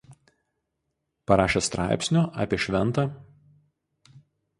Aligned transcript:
Parašė 1.31 1.61
straipsnių 1.65 2.23
apie 2.45 2.59
šv. 2.65 2.81